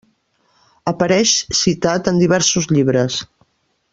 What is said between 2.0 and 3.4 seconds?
en diversos llibres.